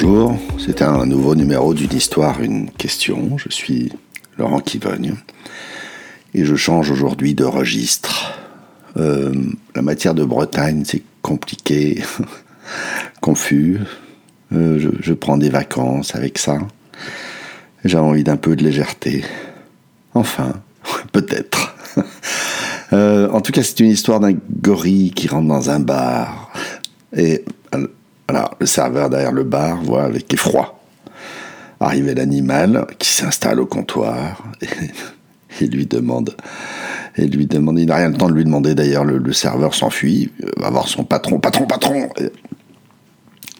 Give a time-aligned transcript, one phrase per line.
[0.00, 3.36] Bonjour, c'est un nouveau numéro d'une histoire, une question.
[3.36, 3.92] Je suis
[4.38, 5.14] Laurent Kivogne
[6.34, 8.38] et je change aujourd'hui de registre.
[8.96, 9.34] Euh,
[9.74, 12.04] la matière de Bretagne, c'est compliqué,
[13.20, 13.80] confus.
[14.52, 16.58] Euh, je, prends des vacances avec ça.
[17.84, 19.24] J'ai envie d'un peu de légèreté.
[20.14, 20.52] Enfin,
[21.12, 21.74] peut-être.
[22.92, 26.52] Euh, en tout cas, c'est une histoire d'un gorille qui rentre dans un bar.
[27.16, 27.44] Et
[28.28, 30.78] alors, le serveur derrière le bar voit avec effroi
[31.80, 34.44] arriver l'animal qui s'installe au comptoir
[35.60, 36.36] et, lui demande.
[37.16, 40.30] Et lui demande, il n'a rien le temps de lui demander d'ailleurs, le, serveur s'enfuit,
[40.56, 42.10] va voir son patron, patron, patron.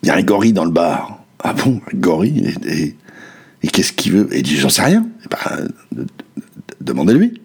[0.02, 1.24] Il y a un gorille dans le bar.
[1.42, 4.28] Ah bon, un gorille Et, qu'est-ce qu'il veut?
[4.32, 5.06] Et il dit, j'en sais rien.
[5.24, 6.04] Eh ben,
[6.80, 7.40] demandez-lui.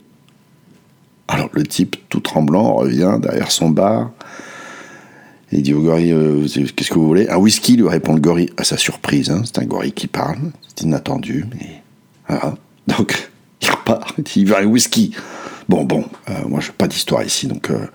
[1.28, 4.12] Alors le type, tout tremblant, revient derrière son bar
[5.58, 7.28] il dit au gorille, euh, qu'est-ce que vous voulez?
[7.30, 9.30] Un whisky, lui répond le gorille, à sa surprise.
[9.30, 11.46] Hein, c'est un gorille qui parle, c'est inattendu.
[11.52, 11.82] Mais...
[12.28, 12.56] Voilà.
[12.88, 13.30] Donc,
[13.62, 15.16] il repart, il veut un whisky.
[15.70, 17.86] Bon, bon, euh, moi, je n'ai pas d'histoire ici, donc euh,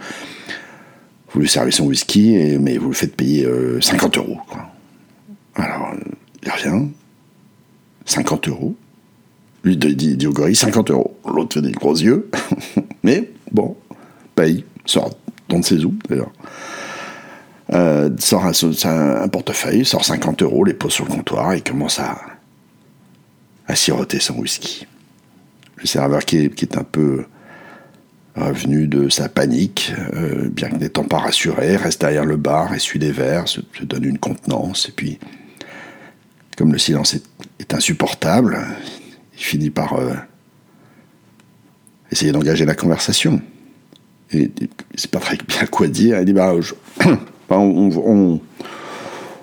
[1.32, 3.46] vous lui servez son whisky, mais vous le faites payer
[3.80, 4.38] 50 euros.
[5.54, 5.92] Alors,
[6.42, 6.86] il revient,
[8.06, 8.74] 50 euros.
[9.64, 11.18] Lui dit, dit, au gorille 50 euros.
[11.26, 12.30] L'autre fait des gros yeux,
[13.02, 13.76] mais bon,
[14.34, 15.10] paye, sort,
[15.48, 16.32] donne ses sous d'ailleurs
[17.72, 22.18] euh, sort un, portefeuille, sort 50 euros, les pose sur le comptoir et commence à,
[23.66, 24.86] à siroter son whisky.
[25.76, 27.24] Le serveur qui est, qui est un peu
[28.38, 32.98] revenu de sa panique, euh, bien que n'étant pas rassuré, reste derrière le bar, essuie
[32.98, 35.18] des verres, se, donne une contenance, et puis,
[36.56, 38.58] comme le silence est, insupportable,
[39.36, 40.14] il finit par euh,
[42.10, 43.42] essayer d'engager la conversation.
[44.32, 44.50] Et,
[44.94, 46.18] c'est pas très bien quoi dire.
[46.18, 46.54] Il dit bah,
[47.56, 48.40] on,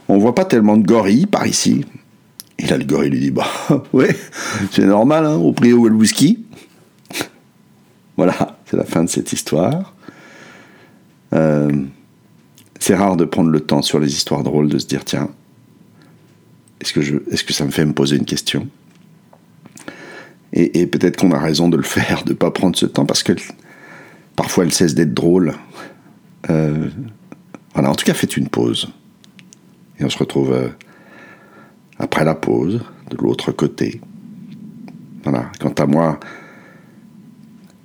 [0.07, 1.85] on, voit pas tellement de gorilles par ici.
[2.59, 3.47] Et là, le gorille lui dit Bah,
[3.93, 4.15] ouais,
[4.71, 6.45] c'est normal, hein, au prix où est le whisky.
[8.17, 9.93] voilà, c'est la fin de cette histoire.
[11.33, 11.71] Euh,
[12.79, 15.29] c'est rare de prendre le temps sur les histoires drôles de se dire Tiens,
[16.81, 18.67] est-ce que, je, est-ce que ça me fait me poser une question?
[20.53, 23.23] Et, peut-être qu'on a raison de le faire, de ne pas prendre ce temps, parce
[23.23, 23.33] que
[24.37, 25.53] parfois elle cesse d'être drôle.
[26.49, 26.87] Euh,
[27.75, 28.87] voilà, en tout cas, faites une pause.
[29.99, 30.69] Et on se retrouve euh,
[31.99, 33.99] après la pause, de l'autre côté.
[35.23, 36.19] Voilà, quant à moi,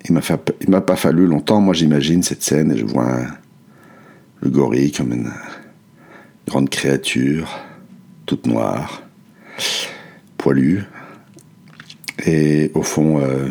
[0.05, 0.21] il m'a,
[0.69, 1.61] m'a pas fallu longtemps.
[1.61, 3.19] Moi, j'imagine cette scène et je vois
[4.41, 5.33] le gorille comme une
[6.47, 7.59] grande créature,
[8.27, 9.03] toute noire,
[10.39, 10.83] poilue.
[12.27, 13.49] Et au fond, euh,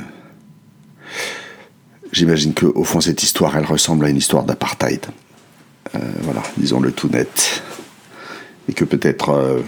[2.13, 5.05] j'imagine qu'au fond, cette histoire, elle ressemble à une histoire d'apartheid.
[5.95, 7.63] Euh, voilà, disons-le tout net.
[8.67, 9.61] Et que peut-être euh,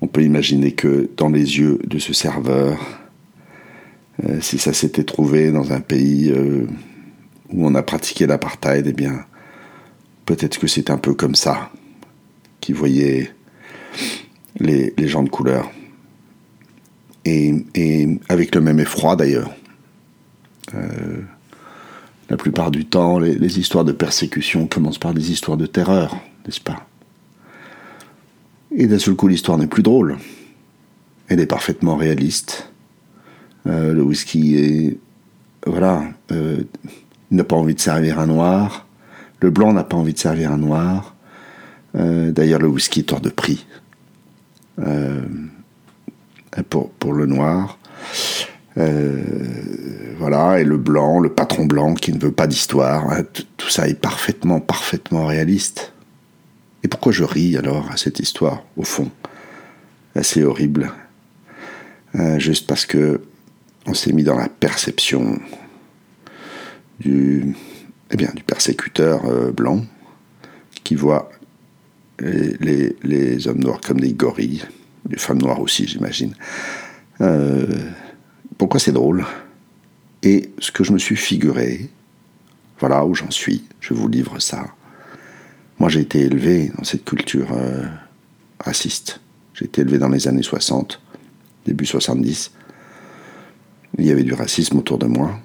[0.00, 2.78] on peut imaginer que dans les yeux de ce serveur,
[4.24, 6.32] euh, si ça s'était trouvé dans un pays
[7.50, 9.24] où on a pratiqué l'apartheid, eh bien,
[10.26, 11.70] peut-être que c'est un peu comme ça
[12.60, 13.30] qu'il voyait
[14.58, 15.70] les, gens de couleur.
[17.24, 19.50] Et, et, avec le même effroi d'ailleurs.
[22.30, 26.60] La plupart du temps, les, histoires de persécution commencent par des histoires de terreur, n'est-ce
[26.60, 26.86] pas?
[28.74, 30.16] Et d'un seul coup, l'histoire n'est plus drôle.
[31.28, 32.70] Elle est parfaitement réaliste.
[33.66, 34.98] Euh, le whisky est...
[35.66, 36.04] Voilà.
[36.32, 36.62] Euh,
[37.30, 38.86] il n'a pas envie de servir un noir.
[39.40, 41.14] Le blanc n'a pas envie de servir un noir.
[41.94, 43.66] Euh, d'ailleurs, le whisky est hors de prix.
[46.70, 47.78] pour, pour le noir.
[48.76, 49.22] Euh,
[50.18, 53.22] voilà, et le blanc, le patron blanc qui ne veut pas d'histoire, hein,
[53.56, 55.92] tout ça est parfaitement, parfaitement réaliste.
[56.82, 59.10] Et pourquoi je ris alors à cette histoire, au fond
[60.14, 60.92] Assez horrible?
[62.16, 63.20] Euh, juste parce que
[63.86, 65.38] on s'est mis dans la perception
[67.00, 67.54] du,
[68.10, 69.84] eh bien, du persécuteur euh, blanc
[70.84, 71.30] qui voit
[72.20, 74.62] les, hommes noirs comme des gorilles,
[75.10, 76.34] les femmes noires aussi, j'imagine.
[78.58, 79.24] Pourquoi c'est drôle?
[80.22, 81.90] Et ce que je me suis figuré,
[82.78, 84.66] voilà où j'en suis, je vous livre ça.
[85.78, 87.84] Moi j'ai été élevé dans cette culture euh,
[88.60, 89.20] raciste.
[89.54, 91.00] J'ai été élevé dans les années 60,
[91.66, 92.52] début 70.
[93.98, 95.38] Il y avait du racisme autour de moi.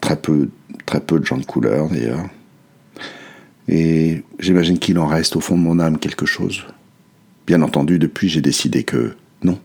[0.00, 0.50] Très peu,
[0.84, 2.24] très peu de gens de couleur d'ailleurs.
[3.68, 6.64] Et j'imagine qu'il en reste au fond de mon âme quelque chose.
[7.46, 9.58] Bien entendu, depuis j'ai décidé que non,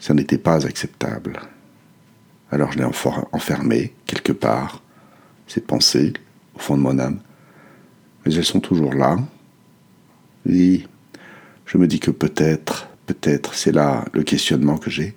[0.00, 1.40] ça n'était pas acceptable.
[2.50, 4.82] Alors je l'ai enfermé quelque part,
[5.46, 6.14] ces pensées,
[6.56, 7.20] au fond de mon âme.
[8.24, 9.18] Mais elles sont toujours là.
[10.48, 10.82] Et
[11.66, 15.14] je me dis que peut-être, peut-être, c'est là le questionnement que j'ai.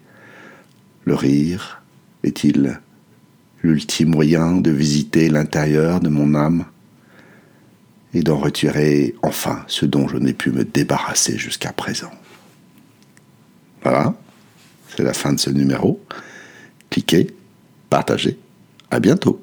[1.06, 1.82] Le rire
[2.24, 2.80] est-il
[3.64, 6.66] l'ultime moyen de visiter l'intérieur de mon âme
[8.14, 12.12] et d'en retirer enfin ce dont je n'ai pu me débarrasser jusqu'à présent?
[13.82, 14.14] Voilà,
[14.96, 16.00] c'est la fin de ce numéro.
[16.90, 17.28] Cliquez,
[17.90, 18.38] partagez,
[18.92, 19.42] à bientôt.